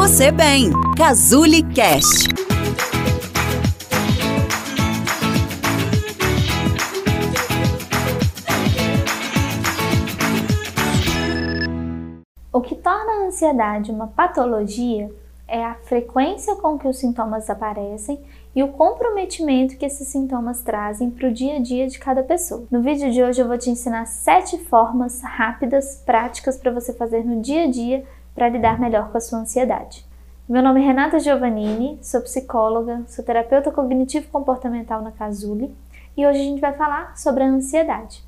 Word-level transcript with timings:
você 0.00 0.32
bem. 0.32 0.70
Cazuli 0.96 1.62
Cast. 1.74 2.26
O 12.50 12.62
que 12.62 12.74
torna 12.76 13.12
a 13.12 13.26
ansiedade 13.26 13.90
uma 13.90 14.06
patologia 14.06 15.10
é 15.46 15.62
a 15.62 15.74
frequência 15.74 16.56
com 16.56 16.78
que 16.78 16.88
os 16.88 16.96
sintomas 16.96 17.50
aparecem 17.50 18.18
e 18.56 18.62
o 18.62 18.68
comprometimento 18.68 19.76
que 19.76 19.84
esses 19.84 20.08
sintomas 20.08 20.62
trazem 20.62 21.10
para 21.10 21.28
o 21.28 21.32
dia 21.32 21.56
a 21.56 21.60
dia 21.60 21.86
de 21.86 21.98
cada 21.98 22.22
pessoa. 22.22 22.64
No 22.70 22.80
vídeo 22.80 23.10
de 23.10 23.22
hoje 23.22 23.42
eu 23.42 23.46
vou 23.46 23.58
te 23.58 23.68
ensinar 23.68 24.06
sete 24.06 24.56
formas 24.56 25.20
rápidas, 25.20 26.02
práticas 26.06 26.56
para 26.56 26.72
você 26.72 26.94
fazer 26.94 27.22
no 27.22 27.42
dia 27.42 27.64
a 27.64 27.70
dia 27.70 28.02
para 28.40 28.48
lidar 28.48 28.80
melhor 28.80 29.10
com 29.10 29.18
a 29.18 29.20
sua 29.20 29.40
ansiedade. 29.40 30.02
Meu 30.48 30.62
nome 30.62 30.80
é 30.80 30.86
Renata 30.86 31.18
Giovannini, 31.18 31.98
sou 32.00 32.22
psicóloga, 32.22 33.02
sou 33.06 33.22
terapeuta 33.22 33.70
cognitivo-comportamental 33.70 35.02
na 35.02 35.12
Casuli 35.12 35.70
e 36.16 36.26
hoje 36.26 36.40
a 36.40 36.44
gente 36.44 36.58
vai 36.58 36.72
falar 36.72 37.14
sobre 37.18 37.42
a 37.42 37.46
ansiedade. 37.46 38.24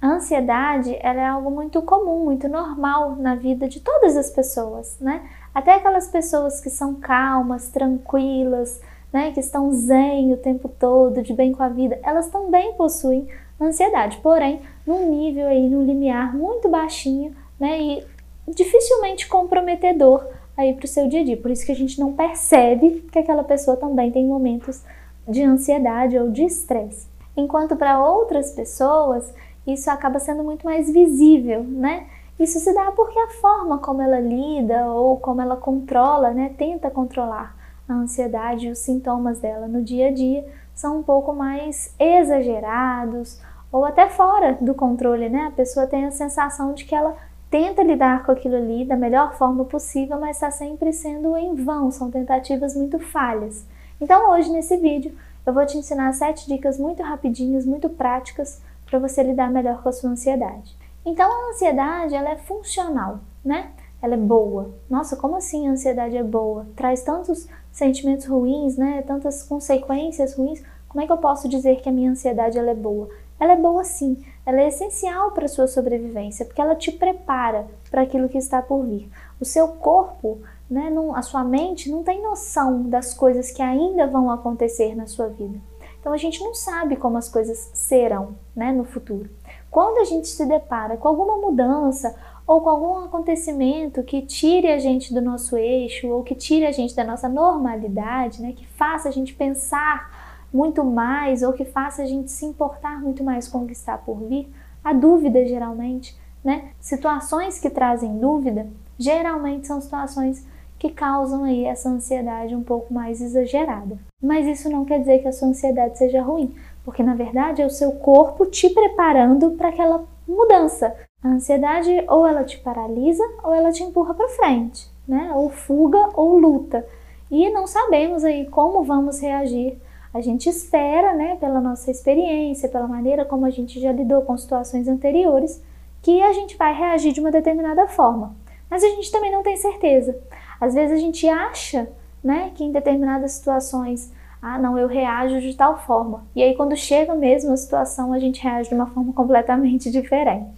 A 0.00 0.06
ansiedade 0.06 0.96
ela 1.00 1.20
é 1.20 1.26
algo 1.26 1.50
muito 1.50 1.82
comum, 1.82 2.22
muito 2.22 2.48
normal 2.48 3.16
na 3.16 3.34
vida 3.34 3.68
de 3.68 3.80
todas 3.80 4.16
as 4.16 4.30
pessoas, 4.30 4.96
né? 5.00 5.28
Até 5.52 5.74
aquelas 5.74 6.06
pessoas 6.06 6.60
que 6.60 6.70
são 6.70 6.94
calmas, 6.94 7.66
tranquilas, 7.66 8.80
né, 9.12 9.32
que 9.32 9.40
estão 9.40 9.72
zen 9.72 10.32
o 10.32 10.36
tempo 10.36 10.68
todo, 10.68 11.20
de 11.20 11.34
bem 11.34 11.50
com 11.50 11.64
a 11.64 11.68
vida, 11.68 11.98
elas 12.04 12.28
também 12.28 12.74
possuem 12.74 13.26
ansiedade, 13.60 14.18
porém 14.18 14.62
num 14.86 15.10
nível 15.10 15.48
aí, 15.48 15.68
num 15.68 15.84
limiar 15.84 16.32
muito 16.32 16.68
baixinho, 16.68 17.34
né, 17.58 17.80
e 17.80 18.11
dificilmente 18.48 19.28
comprometedor 19.28 20.26
aí 20.56 20.74
para 20.74 20.84
o 20.84 20.88
seu 20.88 21.08
dia 21.08 21.20
a 21.20 21.24
dia. 21.24 21.36
Por 21.36 21.50
isso 21.50 21.64
que 21.64 21.72
a 21.72 21.76
gente 21.76 21.98
não 21.98 22.12
percebe 22.12 23.06
que 23.12 23.18
aquela 23.18 23.44
pessoa 23.44 23.76
também 23.76 24.10
tem 24.10 24.26
momentos 24.26 24.82
de 25.26 25.42
ansiedade 25.42 26.18
ou 26.18 26.30
de 26.30 26.44
estresse. 26.44 27.08
Enquanto 27.36 27.76
para 27.76 28.02
outras 28.04 28.50
pessoas 28.50 29.32
isso 29.66 29.90
acaba 29.90 30.18
sendo 30.18 30.42
muito 30.42 30.64
mais 30.64 30.90
visível, 30.92 31.62
né? 31.62 32.06
Isso 32.38 32.58
se 32.58 32.74
dá 32.74 32.90
porque 32.92 33.18
a 33.18 33.28
forma 33.28 33.78
como 33.78 34.02
ela 34.02 34.18
lida 34.18 34.86
ou 34.86 35.16
como 35.18 35.40
ela 35.40 35.56
controla, 35.56 36.30
né, 36.30 36.52
tenta 36.58 36.90
controlar 36.90 37.54
a 37.88 37.94
ansiedade 37.94 38.66
e 38.66 38.70
os 38.70 38.78
sintomas 38.78 39.38
dela 39.38 39.68
no 39.68 39.82
dia 39.82 40.08
a 40.08 40.12
dia 40.12 40.44
são 40.74 40.98
um 40.98 41.02
pouco 41.02 41.32
mais 41.32 41.94
exagerados 41.98 43.40
ou 43.70 43.84
até 43.84 44.08
fora 44.08 44.58
do 44.60 44.74
controle, 44.74 45.28
né? 45.28 45.46
A 45.46 45.50
pessoa 45.50 45.86
tem 45.86 46.04
a 46.04 46.10
sensação 46.10 46.74
de 46.74 46.84
que 46.84 46.94
ela 46.94 47.16
tenta 47.52 47.82
lidar 47.82 48.24
com 48.24 48.32
aquilo 48.32 48.56
ali 48.56 48.82
da 48.82 48.96
melhor 48.96 49.34
forma 49.34 49.66
possível, 49.66 50.18
mas 50.18 50.36
está 50.36 50.50
sempre 50.50 50.90
sendo 50.90 51.36
em 51.36 51.54
vão, 51.54 51.90
são 51.90 52.10
tentativas 52.10 52.74
muito 52.74 52.98
falhas. 52.98 53.66
Então, 54.00 54.30
hoje 54.30 54.50
nesse 54.50 54.74
vídeo, 54.78 55.14
eu 55.44 55.52
vou 55.52 55.66
te 55.66 55.76
ensinar 55.76 56.10
sete 56.14 56.48
dicas 56.48 56.78
muito 56.78 57.02
rapidinhas, 57.02 57.66
muito 57.66 57.90
práticas 57.90 58.62
para 58.86 58.98
você 58.98 59.22
lidar 59.22 59.50
melhor 59.50 59.82
com 59.82 59.90
a 59.90 59.92
sua 59.92 60.08
ansiedade. 60.08 60.74
Então, 61.04 61.30
a 61.30 61.50
ansiedade 61.50 62.14
ela 62.14 62.30
é 62.30 62.36
funcional, 62.36 63.20
né? 63.44 63.72
Ela 64.00 64.14
é 64.14 64.18
boa. 64.18 64.70
Nossa, 64.88 65.14
como 65.14 65.36
assim 65.36 65.68
a 65.68 65.72
ansiedade 65.72 66.16
é 66.16 66.22
boa? 66.22 66.66
Traz 66.74 67.02
tantos 67.02 67.46
sentimentos 67.70 68.24
ruins, 68.24 68.78
né? 68.78 69.02
Tantas 69.02 69.42
consequências 69.42 70.34
ruins. 70.36 70.62
Como 70.88 71.04
é 71.04 71.06
que 71.06 71.12
eu 71.12 71.18
posso 71.18 71.46
dizer 71.50 71.82
que 71.82 71.88
a 71.90 71.92
minha 71.92 72.12
ansiedade 72.12 72.58
ela 72.58 72.70
é 72.70 72.74
boa? 72.74 73.10
Ela 73.42 73.54
é 73.54 73.56
boa 73.56 73.82
sim. 73.82 74.24
Ela 74.46 74.60
é 74.60 74.68
essencial 74.68 75.32
para 75.32 75.46
a 75.46 75.48
sua 75.48 75.66
sobrevivência, 75.66 76.46
porque 76.46 76.60
ela 76.60 76.76
te 76.76 76.92
prepara 76.92 77.66
para 77.90 78.02
aquilo 78.02 78.28
que 78.28 78.38
está 78.38 78.62
por 78.62 78.84
vir. 78.84 79.10
O 79.40 79.44
seu 79.44 79.66
corpo, 79.66 80.38
né, 80.70 80.88
não, 80.90 81.16
a 81.16 81.22
sua 81.22 81.42
mente 81.42 81.90
não 81.90 82.04
tem 82.04 82.22
noção 82.22 82.84
das 82.84 83.12
coisas 83.12 83.50
que 83.50 83.60
ainda 83.60 84.06
vão 84.06 84.30
acontecer 84.30 84.94
na 84.94 85.08
sua 85.08 85.26
vida. 85.26 85.58
Então 85.98 86.12
a 86.12 86.16
gente 86.16 86.38
não 86.38 86.54
sabe 86.54 86.94
como 86.94 87.18
as 87.18 87.28
coisas 87.28 87.68
serão, 87.74 88.36
né, 88.54 88.70
no 88.70 88.84
futuro. 88.84 89.28
Quando 89.68 89.98
a 89.98 90.04
gente 90.04 90.28
se 90.28 90.46
depara 90.46 90.96
com 90.96 91.08
alguma 91.08 91.36
mudança 91.36 92.14
ou 92.46 92.60
com 92.60 92.70
algum 92.70 93.04
acontecimento 93.04 94.04
que 94.04 94.22
tire 94.22 94.70
a 94.70 94.78
gente 94.78 95.12
do 95.12 95.20
nosso 95.20 95.56
eixo 95.56 96.06
ou 96.06 96.22
que 96.22 96.36
tire 96.36 96.64
a 96.64 96.70
gente 96.70 96.94
da 96.94 97.02
nossa 97.02 97.28
normalidade, 97.28 98.40
né, 98.40 98.52
que 98.52 98.68
faça 98.68 99.08
a 99.08 99.12
gente 99.12 99.34
pensar 99.34 100.21
muito 100.52 100.84
mais 100.84 101.42
ou 101.42 101.52
que 101.52 101.64
faça 101.64 102.02
a 102.02 102.06
gente 102.06 102.30
se 102.30 102.44
importar 102.44 103.00
muito 103.00 103.24
mais 103.24 103.48
com 103.48 103.58
o 103.58 103.66
que 103.66 103.72
está 103.72 103.96
por 103.96 104.16
vir, 104.28 104.52
a 104.84 104.92
dúvida 104.92 105.44
geralmente, 105.46 106.16
né? 106.44 106.70
Situações 106.80 107.58
que 107.58 107.70
trazem 107.70 108.18
dúvida 108.18 108.66
geralmente 108.98 109.66
são 109.66 109.80
situações 109.80 110.46
que 110.78 110.90
causam 110.90 111.44
aí 111.44 111.64
essa 111.64 111.88
ansiedade 111.88 112.56
um 112.56 112.62
pouco 112.62 112.92
mais 112.92 113.20
exagerada. 113.20 113.96
Mas 114.20 114.46
isso 114.46 114.68
não 114.68 114.84
quer 114.84 114.98
dizer 114.98 115.20
que 115.20 115.28
a 115.28 115.32
sua 115.32 115.48
ansiedade 115.48 115.96
seja 115.96 116.20
ruim, 116.20 116.56
porque 116.84 117.02
na 117.02 117.14
verdade 117.14 117.62
é 117.62 117.66
o 117.66 117.70
seu 117.70 117.92
corpo 117.92 118.46
te 118.46 118.68
preparando 118.68 119.52
para 119.52 119.68
aquela 119.68 120.04
mudança. 120.26 120.92
A 121.22 121.28
ansiedade 121.28 122.04
ou 122.08 122.26
ela 122.26 122.42
te 122.42 122.58
paralisa 122.58 123.22
ou 123.44 123.54
ela 123.54 123.70
te 123.70 123.84
empurra 123.84 124.12
para 124.12 124.28
frente, 124.30 124.90
né? 125.06 125.30
Ou 125.36 125.48
fuga 125.48 126.10
ou 126.14 126.36
luta. 126.36 126.84
E 127.30 127.48
não 127.50 127.66
sabemos 127.66 128.24
aí 128.24 128.46
como 128.46 128.82
vamos 128.82 129.20
reagir. 129.20 129.80
A 130.14 130.20
gente 130.20 130.48
espera, 130.48 131.14
né, 131.14 131.36
pela 131.40 131.60
nossa 131.60 131.90
experiência, 131.90 132.68
pela 132.68 132.86
maneira 132.86 133.24
como 133.24 133.46
a 133.46 133.50
gente 133.50 133.80
já 133.80 133.90
lidou 133.90 134.22
com 134.22 134.36
situações 134.36 134.86
anteriores, 134.86 135.62
que 136.02 136.20
a 136.20 136.32
gente 136.32 136.56
vai 136.56 136.74
reagir 136.74 137.12
de 137.12 137.20
uma 137.20 137.30
determinada 137.30 137.86
forma. 137.88 138.34
Mas 138.68 138.84
a 138.84 138.88
gente 138.88 139.10
também 139.10 139.32
não 139.32 139.42
tem 139.42 139.56
certeza. 139.56 140.18
Às 140.60 140.74
vezes 140.74 140.96
a 140.96 141.00
gente 141.00 141.26
acha, 141.28 141.88
né, 142.22 142.52
que 142.54 142.62
em 142.62 142.72
determinadas 142.72 143.32
situações, 143.32 144.12
ah, 144.40 144.58
não, 144.58 144.76
eu 144.76 144.86
reajo 144.86 145.40
de 145.40 145.54
tal 145.54 145.78
forma. 145.78 146.24
E 146.36 146.42
aí 146.42 146.54
quando 146.54 146.76
chega 146.76 147.14
mesmo 147.14 147.52
a 147.52 147.56
situação, 147.56 148.12
a 148.12 148.18
gente 148.18 148.42
reage 148.42 148.68
de 148.68 148.74
uma 148.74 148.86
forma 148.86 149.12
completamente 149.14 149.90
diferente. 149.90 150.50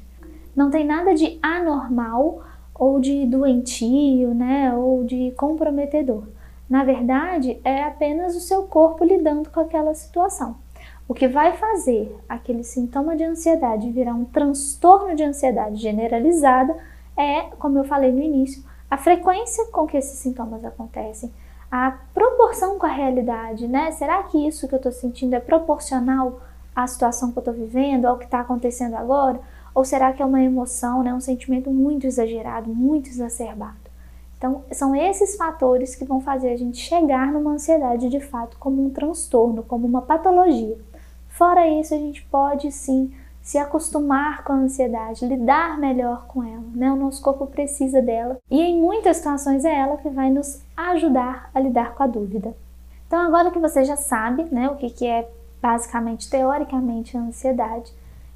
Não 0.57 0.71
tem 0.71 0.85
nada 0.85 1.15
de 1.15 1.39
anormal 1.43 2.43
ou 2.75 2.99
de 2.99 3.25
doentio, 3.27 4.35
né, 4.35 4.75
ou 4.75 5.05
de 5.05 5.33
comprometedor. 5.37 6.25
Na 6.69 6.85
verdade, 6.85 7.61
é 7.65 7.83
apenas 7.85 8.35
o 8.35 8.41
seu 8.41 8.65
corpo 8.65 9.05
lidando 9.05 9.51
com 9.51 9.61
aquela 9.61 9.95
situação. 9.95 10.57
O 11.07 11.15
que 11.15 11.29
vai 11.29 11.53
fazer 11.57 12.17
aquele 12.29 12.65
sintoma 12.65 13.15
de 13.15 13.25
ansiedade 13.25 13.91
virar 13.91 14.15
um 14.15 14.25
transtorno 14.25 15.15
de 15.15 15.23
ansiedade 15.23 15.77
generalizada 15.77 16.75
é, 17.17 17.43
como 17.59 17.79
eu 17.79 17.85
falei 17.85 18.11
no 18.11 18.23
início, 18.23 18.65
a 18.91 18.97
frequência 18.97 19.67
com 19.67 19.87
que 19.87 19.97
esses 19.97 20.19
sintomas 20.19 20.65
acontecem, 20.65 21.33
a 21.71 21.93
proporção 22.13 22.79
com 22.79 22.87
a 22.87 22.91
realidade, 22.91 23.67
né? 23.67 23.91
Será 23.93 24.23
que 24.25 24.47
isso 24.47 24.69
que 24.69 24.75
eu 24.75 24.79
estou 24.79 24.93
sentindo 24.93 25.35
é 25.35 25.41
proporcional 25.41 26.41
à 26.75 26.87
situação 26.87 27.33
que 27.33 27.39
eu 27.39 27.41
estou 27.41 27.55
vivendo, 27.55 28.07
ao 28.07 28.19
que 28.19 28.25
está 28.25 28.41
acontecendo 28.41 28.95
agora? 28.95 29.41
Ou 29.75 29.85
será 29.85 30.13
que 30.13 30.23
é 30.23 30.27
uma 30.27 30.43
emoção, 30.43 31.03
né, 31.03 31.13
um 31.13 31.21
sentimento 31.21 31.71
muito 31.71 32.07
exagerado, 32.07 32.73
muito 32.73 33.09
exacerbado? 33.09 33.84
Então, 34.45 34.63
são 34.73 34.95
esses 34.95 35.37
fatores 35.37 35.95
que 35.95 36.05
vão 36.05 36.21
fazer 36.21 36.51
a 36.51 36.57
gente 36.57 36.77
chegar 36.77 37.33
numa 37.33 37.53
ansiedade 37.53 38.11
de 38.11 38.21
fato 38.21 38.59
como 38.59 38.85
um 38.85 38.91
transtorno, 38.91 39.63
como 39.63 39.87
uma 39.87 40.03
patologia. 40.03 40.77
Fora 41.31 41.67
isso, 41.67 41.95
a 41.95 41.97
gente 41.97 42.23
pode 42.27 42.71
sim 42.71 43.11
se 43.41 43.57
acostumar 43.57 44.45
com 44.45 44.53
a 44.53 44.57
ansiedade, 44.57 45.25
lidar 45.25 45.79
melhor 45.79 46.27
com 46.27 46.45
ela, 46.45 46.63
né? 46.75 46.93
O 46.93 46.97
nosso 46.97 47.23
corpo 47.23 47.47
precisa 47.47 48.03
dela 48.03 48.37
e 48.51 48.61
em 48.61 48.79
muitas 48.79 49.17
situações 49.17 49.65
é 49.65 49.75
ela 49.75 49.97
que 49.97 50.11
vai 50.11 50.29
nos 50.29 50.63
ajudar 50.77 51.49
a 51.55 51.59
lidar 51.59 51.95
com 51.95 52.03
a 52.03 52.07
dúvida. 52.07 52.55
Então, 53.07 53.21
agora 53.21 53.51
que 53.51 53.59
você 53.59 53.83
já 53.83 53.97
sabe, 53.97 54.45
né, 54.53 54.69
o 54.69 54.77
que, 54.77 54.91
que 54.91 55.07
é 55.07 55.27
basicamente, 55.63 56.29
teoricamente, 56.29 57.17
a 57.17 57.21
ansiedade, 57.21 57.91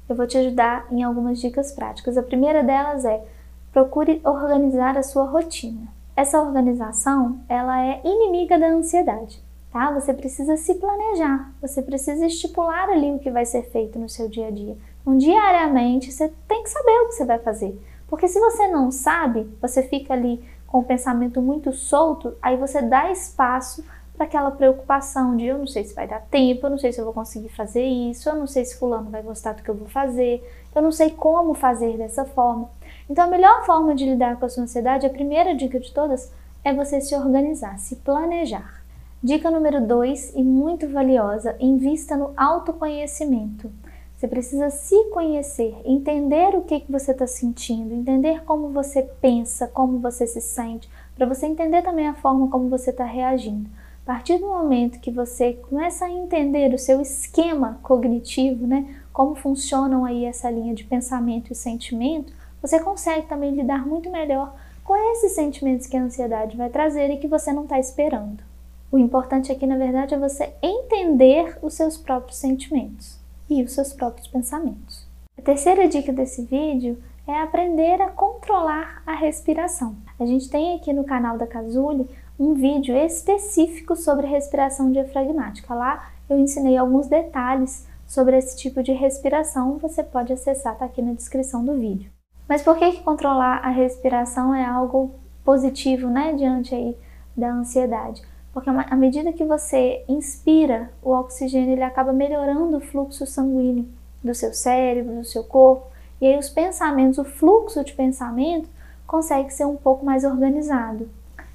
eu 0.09 0.15
vou 0.15 0.25
te 0.25 0.39
ajudar 0.39 0.87
em 0.89 1.03
algumas 1.03 1.39
dicas 1.39 1.71
práticas. 1.71 2.17
A 2.17 2.23
primeira 2.23 2.63
delas 2.63 3.05
é 3.05 3.23
procure 3.71 4.19
organizar 4.23 4.97
a 4.97 5.03
sua 5.03 5.25
rotina. 5.25 5.98
Essa 6.19 6.41
organização, 6.41 7.39
ela 7.47 7.81
é 7.81 8.01
inimiga 8.03 8.59
da 8.59 8.67
ansiedade, 8.67 9.41
tá? 9.71 9.89
Você 9.93 10.13
precisa 10.13 10.57
se 10.57 10.75
planejar, 10.75 11.49
você 11.61 11.81
precisa 11.81 12.25
estipular 12.25 12.89
ali 12.89 13.09
o 13.09 13.19
que 13.19 13.31
vai 13.31 13.45
ser 13.45 13.63
feito 13.71 13.97
no 13.97 14.09
seu 14.09 14.27
dia 14.27 14.47
a 14.47 14.51
dia. 14.51 14.77
Então, 14.99 15.17
diariamente, 15.17 16.11
você 16.11 16.27
tem 16.45 16.61
que 16.61 16.69
saber 16.69 16.91
o 16.91 17.07
que 17.07 17.13
você 17.13 17.23
vai 17.23 17.39
fazer. 17.39 17.81
Porque 18.09 18.27
se 18.27 18.37
você 18.37 18.67
não 18.67 18.91
sabe, 18.91 19.49
você 19.61 19.81
fica 19.81 20.13
ali 20.13 20.43
com 20.67 20.79
o 20.79 20.83
pensamento 20.83 21.41
muito 21.41 21.71
solto, 21.71 22.35
aí 22.41 22.57
você 22.57 22.81
dá 22.81 23.09
espaço 23.09 23.81
para 24.13 24.25
aquela 24.25 24.51
preocupação 24.51 25.37
de 25.37 25.45
eu 25.45 25.57
não 25.57 25.67
sei 25.67 25.85
se 25.85 25.95
vai 25.95 26.05
dar 26.05 26.19
tempo, 26.19 26.65
eu 26.65 26.71
não 26.71 26.77
sei 26.77 26.91
se 26.91 26.99
eu 26.99 27.05
vou 27.05 27.13
conseguir 27.13 27.47
fazer 27.47 27.85
isso, 27.85 28.27
eu 28.27 28.35
não 28.35 28.45
sei 28.45 28.65
se 28.65 28.77
fulano 28.77 29.09
vai 29.09 29.21
gostar 29.21 29.53
do 29.53 29.63
que 29.63 29.69
eu 29.69 29.75
vou 29.75 29.87
fazer, 29.87 30.45
eu 30.75 30.81
não 30.81 30.91
sei 30.91 31.11
como 31.11 31.53
fazer 31.53 31.97
dessa 31.97 32.25
forma. 32.25 32.69
Então 33.09 33.25
a 33.25 33.27
melhor 33.27 33.65
forma 33.65 33.95
de 33.95 34.05
lidar 34.05 34.37
com 34.37 34.45
a 34.45 34.49
sua 34.49 34.63
ansiedade, 34.63 35.05
a 35.05 35.09
primeira 35.09 35.55
dica 35.55 35.79
de 35.79 35.91
todas, 35.91 36.31
é 36.63 36.71
você 36.71 37.01
se 37.01 37.15
organizar, 37.15 37.79
se 37.79 37.95
planejar. 37.95 38.83
Dica 39.21 39.49
número 39.49 39.85
2 39.85 40.35
e 40.35 40.43
muito 40.43 40.87
valiosa, 40.87 41.55
invista 41.59 42.15
no 42.15 42.31
autoconhecimento. 42.37 43.71
Você 44.15 44.27
precisa 44.27 44.69
se 44.69 44.95
conhecer, 45.05 45.75
entender 45.85 46.53
o 46.53 46.61
que, 46.61 46.81
que 46.81 46.91
você 46.91 47.11
está 47.11 47.25
sentindo, 47.25 47.95
entender 47.95 48.43
como 48.43 48.69
você 48.69 49.01
pensa, 49.01 49.65
como 49.65 49.97
você 49.99 50.27
se 50.27 50.41
sente, 50.41 50.89
para 51.15 51.25
você 51.25 51.47
entender 51.47 51.81
também 51.81 52.07
a 52.07 52.13
forma 52.13 52.47
como 52.49 52.69
você 52.69 52.91
está 52.91 53.05
reagindo. 53.05 53.69
A 54.03 54.13
partir 54.13 54.37
do 54.37 54.47
momento 54.47 54.99
que 54.99 55.09
você 55.09 55.53
começa 55.53 56.05
a 56.05 56.11
entender 56.11 56.73
o 56.73 56.79
seu 56.79 57.01
esquema 57.01 57.79
cognitivo, 57.81 58.67
né, 58.67 58.95
como 59.11 59.35
funcionam 59.35 60.05
aí 60.05 60.25
essa 60.25 60.49
linha 60.51 60.73
de 60.73 60.83
pensamento 60.83 61.51
e 61.51 61.55
sentimento, 61.55 62.33
você 62.61 62.79
consegue 62.79 63.27
também 63.27 63.51
lidar 63.51 63.85
muito 63.85 64.09
melhor 64.09 64.55
com 64.83 64.95
esses 65.13 65.33
sentimentos 65.33 65.87
que 65.87 65.95
a 65.95 66.01
ansiedade 66.01 66.57
vai 66.57 66.69
trazer 66.69 67.09
e 67.11 67.17
que 67.17 67.27
você 67.27 67.53
não 67.53 67.63
está 67.63 67.79
esperando. 67.79 68.43
O 68.91 68.97
importante 68.97 69.51
aqui, 69.51 69.67
na 69.67 69.77
verdade, 69.77 70.15
é 70.15 70.17
você 70.17 70.51
entender 70.63 71.57
os 71.61 71.75
seus 71.75 71.95
próprios 71.95 72.37
sentimentos 72.37 73.19
e 73.47 73.61
os 73.63 73.71
seus 73.71 73.93
próprios 73.93 74.27
pensamentos. 74.27 75.07
A 75.37 75.41
terceira 75.41 75.87
dica 75.87 76.11
desse 76.11 76.43
vídeo 76.43 76.97
é 77.27 77.39
aprender 77.39 78.01
a 78.01 78.09
controlar 78.09 79.03
a 79.05 79.13
respiração. 79.13 79.95
A 80.19 80.25
gente 80.25 80.49
tem 80.49 80.75
aqui 80.75 80.91
no 80.91 81.03
canal 81.03 81.37
da 81.37 81.45
Cazuli 81.45 82.09
um 82.39 82.55
vídeo 82.55 82.95
específico 82.97 83.95
sobre 83.95 84.25
respiração 84.25 84.91
diafragmática. 84.91 85.73
Lá 85.73 86.09
eu 86.27 86.39
ensinei 86.39 86.77
alguns 86.77 87.07
detalhes 87.07 87.85
sobre 88.07 88.37
esse 88.37 88.57
tipo 88.57 88.81
de 88.81 88.91
respiração, 88.91 89.77
você 89.77 90.03
pode 90.03 90.33
acessar, 90.33 90.75
tá 90.75 90.85
aqui 90.85 90.99
na 90.99 91.13
descrição 91.13 91.63
do 91.63 91.75
vídeo. 91.75 92.09
Mas 92.49 92.63
por 92.63 92.75
que, 92.77 92.93
que 92.93 93.03
controlar 93.03 93.57
a 93.63 93.69
respiração 93.69 94.55
é 94.55 94.65
algo 94.65 95.11
positivo, 95.45 96.07
né, 96.07 96.33
diante 96.33 96.73
aí 96.73 96.97
da 97.37 97.51
ansiedade? 97.51 98.23
Porque 98.51 98.67
à 98.67 98.95
medida 98.95 99.31
que 99.31 99.45
você 99.45 100.03
inspira 100.09 100.91
o 101.03 101.11
oxigênio, 101.11 101.73
ele 101.73 101.83
acaba 101.83 102.11
melhorando 102.11 102.77
o 102.77 102.81
fluxo 102.81 103.27
sanguíneo 103.27 103.87
do 104.23 104.33
seu 104.33 104.51
cérebro, 104.51 105.17
do 105.17 105.23
seu 105.23 105.43
corpo, 105.43 105.85
e 106.19 106.25
aí 106.25 106.39
os 106.39 106.49
pensamentos, 106.49 107.19
o 107.19 107.23
fluxo 107.23 107.83
de 107.83 107.93
pensamento 107.93 108.67
consegue 109.05 109.53
ser 109.53 109.65
um 109.65 109.77
pouco 109.77 110.03
mais 110.03 110.23
organizado. 110.23 111.07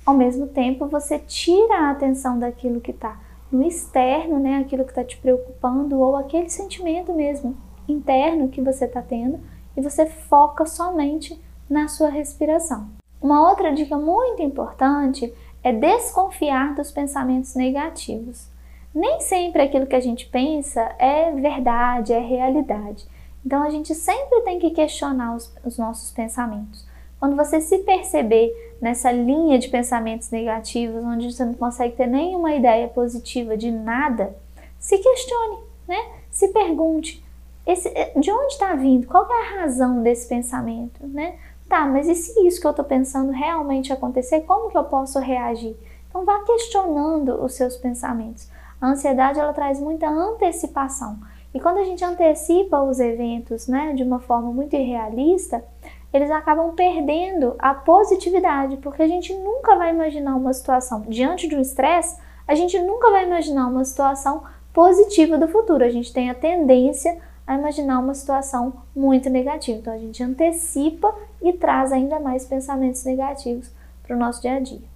Ao 0.07 0.15
mesmo 0.15 0.47
tempo, 0.47 0.87
você 0.87 1.19
tira 1.19 1.81
a 1.81 1.91
atenção 1.91 2.39
daquilo 2.39 2.81
que 2.81 2.93
está 2.93 3.19
no 3.51 3.65
externo, 3.65 4.39
né, 4.39 4.59
aquilo 4.59 4.85
que 4.85 4.93
está 4.93 5.03
te 5.03 5.17
preocupando, 5.17 5.99
ou 5.99 6.15
aquele 6.15 6.49
sentimento 6.49 7.13
mesmo 7.13 7.57
interno 7.89 8.49
que 8.49 8.61
você 8.61 8.85
está 8.85 9.03
tendo, 9.03 9.41
e 9.77 9.81
você 9.81 10.07
foca 10.07 10.67
somente 10.67 11.41
na 11.69 11.89
sua 11.89 12.09
respiração. 12.09 12.89
Uma 13.21 13.49
outra 13.49 13.73
dica 13.73 13.97
muito 13.97 14.43
importante 14.43 15.33
é 15.63 15.73
desconfiar 15.73 16.75
dos 16.75 16.91
pensamentos 16.91 17.55
negativos. 17.55 18.49
Nem 18.95 19.21
sempre 19.21 19.63
aquilo 19.63 19.87
que 19.87 19.97
a 19.97 20.01
gente 20.01 20.27
pensa 20.27 20.81
é 20.99 21.31
verdade, 21.33 22.13
é 22.13 22.21
realidade. 22.21 23.07
Então 23.45 23.63
a 23.63 23.71
gente 23.71 23.95
sempre 23.95 24.43
tem 24.43 24.59
que 24.59 24.71
questionar 24.71 25.35
os, 25.35 25.53
os 25.65 25.79
nossos 25.79 26.11
pensamentos. 26.11 26.87
Quando 27.19 27.37
você 27.37 27.61
se 27.61 27.79
perceber 27.79 28.53
nessa 28.81 29.11
linha 29.11 29.59
de 29.59 29.69
pensamentos 29.69 30.31
negativos, 30.31 31.03
onde 31.03 31.33
você 31.33 31.45
não 31.45 31.55
consegue 31.55 31.97
ter 31.97 32.07
nenhuma 32.07 32.55
ideia 32.55 32.87
positiva 32.87 33.57
de 33.57 33.71
nada, 33.71 34.37
se 34.79 34.99
questione, 34.99 35.59
né? 35.89 35.97
Se 36.31 36.49
pergunte, 36.49 37.24
esse, 37.67 37.89
de 38.17 38.31
onde 38.31 38.53
está 38.53 38.75
vindo? 38.75 39.07
Qual 39.07 39.27
é 39.31 39.43
a 39.43 39.61
razão 39.61 40.03
desse 40.03 40.29
pensamento, 40.29 41.07
né? 41.07 41.37
Tá, 41.69 41.87
mas 41.87 42.07
e 42.07 42.15
se 42.15 42.47
isso 42.47 42.61
que 42.61 42.67
eu 42.67 42.71
estou 42.71 42.85
pensando 42.85 43.33
realmente 43.33 43.93
acontecer, 43.93 44.43
como 44.43 44.71
que 44.71 44.77
eu 44.77 44.85
posso 44.85 45.19
reagir? 45.19 45.77
Então 46.09 46.25
vá 46.25 46.41
questionando 46.41 47.43
os 47.43 47.55
seus 47.55 47.77
pensamentos. 47.77 48.49
A 48.81 48.89
ansiedade 48.89 49.41
ela 49.41 49.53
traz 49.53 49.81
muita 49.81 50.09
antecipação. 50.09 51.19
E 51.55 51.61
quando 51.61 51.79
a 51.79 51.85
gente 51.85 52.05
antecipa 52.05 52.83
os 52.83 53.01
eventos, 53.01 53.67
né, 53.67 53.93
de 53.95 54.03
uma 54.03 54.21
forma 54.21 54.53
muito 54.53 54.77
irrealista, 54.77 55.65
eles 56.13 56.31
acabam 56.31 56.75
perdendo 56.75 57.57
a 57.59 57.75
positividade, 57.75 58.77
porque 58.77 59.03
a 59.03 59.09
gente 59.09 59.35
nunca 59.35 59.75
vai 59.75 59.91
imaginar 59.91 60.37
uma 60.37 60.53
situação 60.53 61.03
diante 61.09 61.49
de 61.49 61.57
um 61.57 61.61
estresse, 61.61 62.17
a 62.47 62.55
gente 62.55 62.79
nunca 62.79 63.11
vai 63.11 63.25
imaginar 63.25 63.67
uma 63.69 63.85
situação 63.85 64.43
positiva 64.73 65.39
do 65.39 65.49
futuro. 65.49 65.83
A 65.83 65.89
gente 65.89 66.13
tem 66.13 66.29
a 66.29 66.35
tendência 66.35 67.21
a 67.47 67.55
imaginar 67.55 67.99
uma 67.99 68.15
situação 68.15 68.73
muito 68.95 69.29
negativa. 69.29 69.79
Então 69.79 69.93
a 69.93 69.99
gente 69.99 70.23
antecipa 70.23 71.15
e 71.43 71.53
traz 71.53 71.93
ainda 71.93 72.19
mais 72.19 72.45
pensamentos 72.45 73.05
negativos 73.05 73.71
para 74.03 74.17
o 74.17 74.19
nosso 74.19 74.41
dia 74.41 74.55
a 74.55 74.61
dia. 74.61 74.95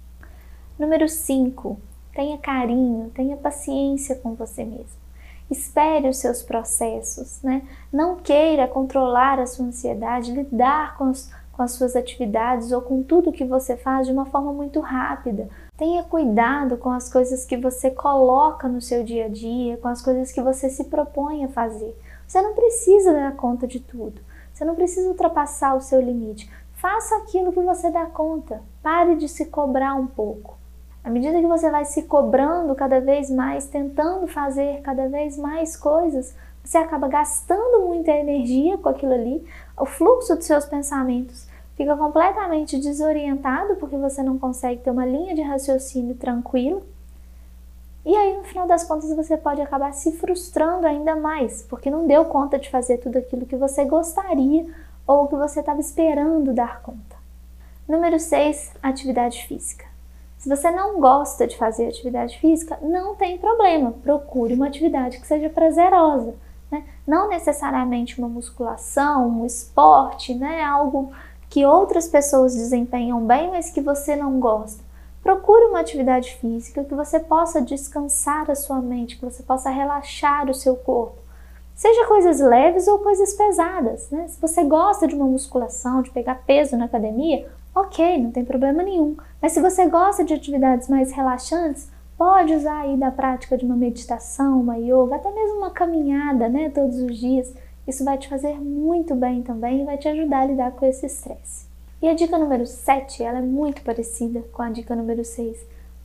Número 0.77 1.07
5. 1.07 1.77
Tenha 2.13 2.37
carinho, 2.37 3.11
tenha 3.13 3.37
paciência 3.37 4.15
com 4.15 4.33
você 4.33 4.63
mesmo. 4.63 4.99
Espere 5.49 6.07
os 6.07 6.17
seus 6.17 6.41
processos, 6.41 7.41
né? 7.41 7.63
Não 7.91 8.15
queira 8.15 8.67
controlar 8.67 9.39
a 9.39 9.47
sua 9.47 9.65
ansiedade, 9.65 10.31
lidar 10.31 10.95
com, 10.97 11.09
os, 11.09 11.31
com 11.51 11.63
as 11.63 11.71
suas 11.71 11.95
atividades 11.95 12.71
ou 12.71 12.81
com 12.81 13.01
tudo 13.01 13.31
que 13.31 13.43
você 13.43 13.75
faz 13.75 14.05
de 14.05 14.13
uma 14.13 14.25
forma 14.25 14.53
muito 14.53 14.79
rápida. 14.79 15.49
Tenha 15.75 16.03
cuidado 16.03 16.77
com 16.77 16.91
as 16.91 17.11
coisas 17.11 17.45
que 17.45 17.57
você 17.57 17.89
coloca 17.89 18.67
no 18.67 18.81
seu 18.81 19.03
dia 19.03 19.25
a 19.25 19.29
dia, 19.29 19.77
com 19.77 19.87
as 19.87 20.01
coisas 20.01 20.31
que 20.31 20.41
você 20.41 20.69
se 20.69 20.83
propõe 20.83 21.43
a 21.45 21.49
fazer. 21.49 21.97
Você 22.29 22.43
não 22.43 22.53
precisa 22.53 23.11
dar 23.11 23.35
conta 23.35 23.65
de 23.65 23.79
tudo. 23.79 24.21
Você 24.53 24.63
não 24.63 24.75
precisa 24.75 25.09
ultrapassar 25.09 25.75
o 25.75 25.81
seu 25.81 25.99
limite. 25.99 26.47
Faça 26.73 27.15
aquilo 27.17 27.51
que 27.51 27.59
você 27.59 27.89
dá 27.89 28.05
conta. 28.05 28.61
Pare 28.83 29.15
de 29.15 29.27
se 29.27 29.47
cobrar 29.47 29.95
um 29.95 30.05
pouco. 30.05 30.55
À 31.03 31.09
medida 31.09 31.39
que 31.39 31.47
você 31.47 31.71
vai 31.71 31.85
se 31.85 32.03
cobrando 32.03 32.75
cada 32.75 33.01
vez 33.01 33.31
mais, 33.31 33.65
tentando 33.65 34.27
fazer 34.27 34.79
cada 34.83 35.07
vez 35.07 35.39
mais 35.39 35.75
coisas, 35.75 36.35
você 36.63 36.77
acaba 36.77 37.07
gastando 37.07 37.87
muita 37.87 38.11
energia 38.11 38.77
com 38.77 38.89
aquilo 38.89 39.13
ali, 39.13 39.43
o 39.75 39.87
fluxo 39.87 40.35
dos 40.35 40.45
seus 40.45 40.65
pensamentos 40.65 41.47
fica 41.75 41.97
completamente 41.97 42.77
desorientado 42.77 43.75
porque 43.77 43.97
você 43.97 44.21
não 44.21 44.37
consegue 44.37 44.83
ter 44.83 44.91
uma 44.91 45.05
linha 45.05 45.33
de 45.33 45.41
raciocínio 45.41 46.13
tranquila 46.13 46.79
e 48.05 48.15
aí, 48.15 48.37
no 48.37 48.43
final 48.43 48.65
das 48.65 48.83
contas, 48.83 49.13
você 49.15 49.37
pode 49.37 49.61
acabar 49.61 49.93
se 49.93 50.13
frustrando 50.13 50.87
ainda 50.87 51.15
mais, 51.15 51.63
porque 51.63 51.91
não 51.91 52.07
deu 52.07 52.25
conta 52.25 52.57
de 52.57 52.69
fazer 52.69 52.97
tudo 52.97 53.17
aquilo 53.17 53.45
que 53.45 53.55
você 53.55 53.83
gostaria 53.85 54.65
ou 55.05 55.27
que 55.27 55.35
você 55.35 55.59
estava 55.59 55.79
esperando 55.79 56.53
dar 56.53 56.81
conta. 56.81 57.17
Número 57.87 58.19
6, 58.19 58.73
atividade 58.81 59.45
física. 59.45 59.85
Se 60.37 60.47
você 60.47 60.71
não 60.71 61.01
gosta 61.01 61.45
de 61.45 61.57
fazer 61.57 61.87
atividade 61.87 62.39
física, 62.39 62.79
não 62.81 63.15
tem 63.15 63.37
problema, 63.37 63.91
procure 63.91 64.53
uma 64.53 64.67
atividade 64.67 65.19
que 65.19 65.27
seja 65.27 65.49
prazerosa. 65.49 66.33
Né? 66.71 66.85
Não 67.05 67.27
necessariamente 67.27 68.17
uma 68.17 68.29
musculação, 68.29 69.41
um 69.41 69.45
esporte, 69.45 70.33
né? 70.33 70.63
algo 70.63 71.11
que 71.49 71.65
outras 71.65 72.07
pessoas 72.07 72.53
desempenham 72.55 73.25
bem, 73.25 73.49
mas 73.49 73.69
que 73.69 73.81
você 73.81 74.15
não 74.15 74.39
gosta. 74.39 74.88
Procure 75.21 75.65
uma 75.65 75.79
atividade 75.79 76.35
física 76.35 76.83
que 76.83 76.95
você 76.95 77.19
possa 77.19 77.61
descansar 77.61 78.49
a 78.49 78.55
sua 78.55 78.81
mente, 78.81 79.17
que 79.17 79.25
você 79.25 79.43
possa 79.43 79.69
relaxar 79.69 80.49
o 80.49 80.53
seu 80.53 80.75
corpo. 80.75 81.17
Seja 81.75 82.07
coisas 82.07 82.39
leves 82.39 82.87
ou 82.87 82.99
coisas 82.99 83.33
pesadas. 83.33 84.09
Né? 84.09 84.27
Se 84.27 84.41
você 84.41 84.63
gosta 84.63 85.07
de 85.07 85.15
uma 85.15 85.25
musculação, 85.25 86.01
de 86.01 86.09
pegar 86.09 86.43
peso 86.45 86.75
na 86.75 86.85
academia, 86.85 87.47
ok, 87.73 88.21
não 88.21 88.31
tem 88.31 88.43
problema 88.43 88.83
nenhum. 88.83 89.15
Mas 89.41 89.53
se 89.53 89.61
você 89.61 89.87
gosta 89.87 90.23
de 90.23 90.33
atividades 90.33 90.89
mais 90.89 91.11
relaxantes, 91.11 91.89
pode 92.17 92.53
usar 92.53 92.81
aí 92.81 92.97
da 92.97 93.11
prática 93.11 93.57
de 93.57 93.63
uma 93.63 93.77
meditação, 93.77 94.59
uma 94.59 94.77
yoga, 94.77 95.15
até 95.15 95.31
mesmo 95.31 95.59
uma 95.59 95.71
caminhada, 95.71 96.49
né, 96.49 96.69
todos 96.69 96.99
os 96.99 97.17
dias. 97.17 97.53
Isso 97.87 98.03
vai 98.03 98.17
te 98.17 98.27
fazer 98.27 98.59
muito 98.59 99.15
bem 99.15 99.41
também 99.41 99.81
e 99.81 99.85
vai 99.85 99.97
te 99.97 100.09
ajudar 100.09 100.41
a 100.41 100.45
lidar 100.45 100.71
com 100.73 100.85
esse 100.85 101.05
estresse. 101.05 101.68
E 102.01 102.07
a 102.07 102.13
dica 102.13 102.37
número 102.37 102.65
7, 102.65 103.21
ela 103.23 103.39
é 103.39 103.41
muito 103.41 103.81
parecida 103.81 104.41
com 104.53 104.61
a 104.61 104.69
dica 104.69 104.95
número 104.95 105.25
6, 105.25 105.57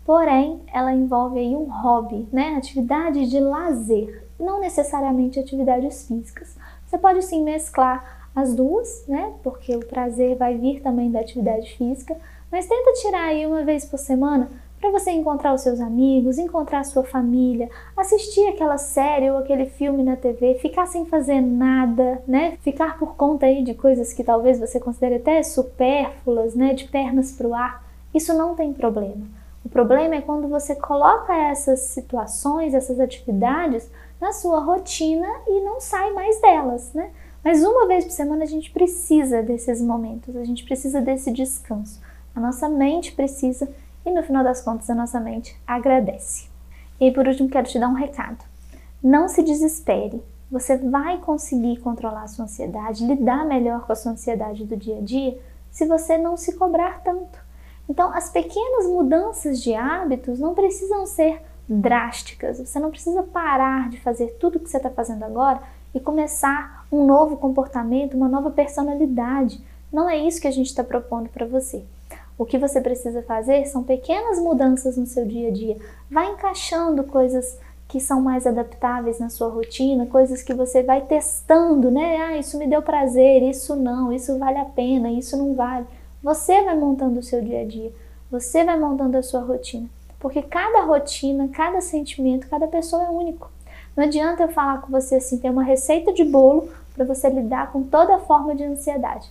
porém 0.04 0.60
ela 0.72 0.92
envolve 0.92 1.38
aí 1.38 1.54
um 1.54 1.70
hobby, 1.70 2.26
né? 2.32 2.56
Atividade 2.56 3.30
de 3.30 3.38
lazer, 3.38 4.26
não 4.38 4.58
necessariamente 4.58 5.38
atividades 5.38 6.08
físicas. 6.08 6.56
Você 6.84 6.98
pode 6.98 7.22
sim 7.22 7.44
mesclar 7.44 8.28
as 8.34 8.56
duas, 8.56 9.04
né? 9.06 9.34
Porque 9.44 9.76
o 9.76 9.86
prazer 9.86 10.36
vai 10.36 10.58
vir 10.58 10.82
também 10.82 11.12
da 11.12 11.20
atividade 11.20 11.76
física, 11.76 12.16
mas 12.50 12.66
tenta 12.66 12.92
tirar 12.94 13.26
aí 13.26 13.46
uma 13.46 13.64
vez 13.64 13.84
por 13.84 13.98
semana 13.98 14.50
para 14.84 14.90
você 14.90 15.12
encontrar 15.12 15.54
os 15.54 15.62
seus 15.62 15.80
amigos, 15.80 16.36
encontrar 16.36 16.80
a 16.80 16.84
sua 16.84 17.02
família, 17.02 17.70
assistir 17.96 18.46
aquela 18.48 18.76
série 18.76 19.30
ou 19.30 19.38
aquele 19.38 19.64
filme 19.64 20.02
na 20.02 20.14
TV, 20.14 20.56
ficar 20.56 20.84
sem 20.84 21.06
fazer 21.06 21.40
nada, 21.40 22.22
né? 22.28 22.58
Ficar 22.60 22.98
por 22.98 23.16
conta 23.16 23.46
aí 23.46 23.62
de 23.62 23.72
coisas 23.72 24.12
que 24.12 24.22
talvez 24.22 24.60
você 24.60 24.78
considere 24.78 25.14
até 25.14 25.42
supérfluas, 25.42 26.54
né? 26.54 26.74
De 26.74 26.84
pernas 26.86 27.32
para 27.32 27.48
o 27.48 27.54
ar. 27.54 27.82
Isso 28.12 28.34
não 28.34 28.54
tem 28.54 28.74
problema. 28.74 29.26
O 29.64 29.70
problema 29.70 30.16
é 30.16 30.20
quando 30.20 30.48
você 30.48 30.74
coloca 30.76 31.34
essas 31.34 31.80
situações, 31.80 32.74
essas 32.74 33.00
atividades 33.00 33.90
na 34.20 34.32
sua 34.32 34.60
rotina 34.60 35.26
e 35.48 35.62
não 35.62 35.80
sai 35.80 36.12
mais 36.12 36.38
delas, 36.42 36.92
né? 36.92 37.10
Mas 37.42 37.64
uma 37.64 37.86
vez 37.86 38.04
por 38.04 38.10
semana 38.10 38.44
a 38.44 38.46
gente 38.46 38.70
precisa 38.70 39.42
desses 39.42 39.80
momentos, 39.80 40.36
a 40.36 40.44
gente 40.44 40.62
precisa 40.62 41.00
desse 41.00 41.30
descanso. 41.30 42.02
A 42.34 42.40
nossa 42.40 42.68
mente 42.68 43.12
precisa 43.12 43.66
e 44.04 44.10
no 44.10 44.22
final 44.22 44.44
das 44.44 44.60
contas 44.60 44.88
a 44.90 44.94
nossa 44.94 45.20
mente 45.20 45.56
agradece. 45.66 46.48
E 47.00 47.10
por 47.10 47.26
último, 47.26 47.48
quero 47.48 47.68
te 47.68 47.78
dar 47.78 47.88
um 47.88 47.94
recado. 47.94 48.44
Não 49.02 49.28
se 49.28 49.42
desespere. 49.42 50.22
Você 50.50 50.76
vai 50.76 51.18
conseguir 51.18 51.78
controlar 51.78 52.22
a 52.22 52.28
sua 52.28 52.44
ansiedade, 52.44 53.06
lidar 53.06 53.44
melhor 53.44 53.86
com 53.86 53.92
a 53.92 53.96
sua 53.96 54.12
ansiedade 54.12 54.64
do 54.64 54.76
dia 54.76 54.98
a 54.98 55.00
dia, 55.00 55.38
se 55.70 55.86
você 55.86 56.16
não 56.16 56.36
se 56.36 56.54
cobrar 56.54 57.02
tanto. 57.02 57.38
Então, 57.88 58.14
as 58.14 58.30
pequenas 58.30 58.86
mudanças 58.86 59.60
de 59.60 59.74
hábitos 59.74 60.38
não 60.38 60.54
precisam 60.54 61.06
ser 61.06 61.42
drásticas. 61.68 62.58
Você 62.58 62.78
não 62.78 62.90
precisa 62.90 63.22
parar 63.22 63.90
de 63.90 64.00
fazer 64.00 64.36
tudo 64.38 64.56
o 64.56 64.60
que 64.60 64.70
você 64.70 64.76
está 64.76 64.90
fazendo 64.90 65.24
agora 65.24 65.60
e 65.94 66.00
começar 66.00 66.86
um 66.90 67.04
novo 67.04 67.36
comportamento, 67.36 68.16
uma 68.16 68.28
nova 68.28 68.50
personalidade. 68.50 69.62
Não 69.92 70.08
é 70.08 70.16
isso 70.16 70.40
que 70.40 70.48
a 70.48 70.52
gente 70.52 70.66
está 70.66 70.82
propondo 70.82 71.28
para 71.28 71.46
você. 71.46 71.84
O 72.36 72.44
que 72.44 72.58
você 72.58 72.80
precisa 72.80 73.22
fazer 73.22 73.64
são 73.66 73.84
pequenas 73.84 74.40
mudanças 74.40 74.96
no 74.96 75.06
seu 75.06 75.24
dia 75.24 75.48
a 75.48 75.52
dia. 75.52 75.76
Vai 76.10 76.32
encaixando 76.32 77.04
coisas 77.04 77.58
que 77.86 78.00
são 78.00 78.20
mais 78.20 78.44
adaptáveis 78.46 79.20
na 79.20 79.28
sua 79.28 79.48
rotina, 79.48 80.06
coisas 80.06 80.42
que 80.42 80.52
você 80.52 80.82
vai 80.82 81.02
testando, 81.02 81.90
né? 81.90 82.16
Ah, 82.16 82.36
isso 82.36 82.58
me 82.58 82.66
deu 82.66 82.82
prazer, 82.82 83.42
isso 83.42 83.76
não, 83.76 84.12
isso 84.12 84.36
vale 84.36 84.58
a 84.58 84.64
pena, 84.64 85.10
isso 85.10 85.36
não 85.36 85.54
vale. 85.54 85.86
Você 86.22 86.62
vai 86.62 86.76
montando 86.76 87.20
o 87.20 87.22
seu 87.22 87.40
dia 87.40 87.60
a 87.60 87.64
dia, 87.64 87.92
você 88.30 88.64
vai 88.64 88.76
montando 88.78 89.16
a 89.16 89.22
sua 89.22 89.40
rotina, 89.40 89.88
porque 90.18 90.42
cada 90.42 90.82
rotina, 90.82 91.48
cada 91.48 91.80
sentimento, 91.80 92.48
cada 92.48 92.66
pessoa 92.66 93.04
é 93.04 93.10
único. 93.10 93.48
Não 93.94 94.04
adianta 94.04 94.42
eu 94.42 94.48
falar 94.48 94.80
com 94.80 94.90
você 94.90 95.16
assim, 95.16 95.38
ter 95.38 95.50
uma 95.50 95.62
receita 95.62 96.12
de 96.12 96.24
bolo 96.24 96.68
para 96.94 97.04
você 97.04 97.28
lidar 97.28 97.70
com 97.70 97.84
toda 97.84 98.18
forma 98.18 98.56
de 98.56 98.64
ansiedade. 98.64 99.30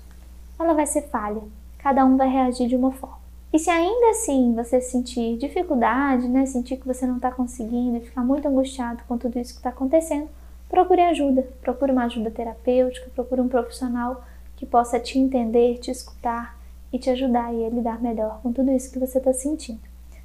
Ela 0.57 0.74
vai 0.74 0.86
ser 0.86 1.01
falha, 1.10 1.41
cada 1.83 2.05
um 2.05 2.15
vai 2.15 2.29
reagir 2.29 2.67
de 2.67 2.77
uma 2.77 2.93
forma. 2.93 3.21
E 3.51 3.59
se 3.59 3.69
ainda 3.69 4.11
assim 4.11 4.55
você 4.55 4.79
sentir 4.79 5.37
dificuldade, 5.37 6.27
né, 6.29 6.45
sentir 6.45 6.77
que 6.77 6.87
você 6.87 7.05
não 7.05 7.17
está 7.17 7.29
conseguindo 7.29 7.97
e 7.97 8.01
ficar 8.01 8.23
muito 8.23 8.47
angustiado 8.47 9.03
com 9.07 9.17
tudo 9.17 9.37
isso 9.37 9.53
que 9.53 9.59
está 9.59 9.69
acontecendo, 9.69 10.29
procure 10.69 11.01
ajuda. 11.01 11.47
Procure 11.61 11.91
uma 11.91 12.05
ajuda 12.05 12.31
terapêutica, 12.31 13.11
procure 13.13 13.41
um 13.41 13.49
profissional 13.49 14.23
que 14.55 14.65
possa 14.65 14.99
te 14.99 15.19
entender, 15.19 15.77
te 15.77 15.91
escutar 15.91 16.57
e 16.91 16.97
te 16.97 17.09
ajudar 17.09 17.47
a 17.47 17.51
lidar 17.51 18.01
melhor 18.01 18.39
com 18.41 18.53
tudo 18.53 18.71
isso 18.71 18.91
que 18.91 18.97
você 18.97 19.17
está 19.17 19.33
sentindo. 19.33 19.81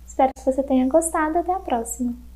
Espero 0.07 0.31
que 0.35 0.45
você 0.45 0.63
tenha 0.63 0.89
gostado. 0.89 1.39
Até 1.39 1.53
a 1.53 1.59
próxima! 1.59 2.28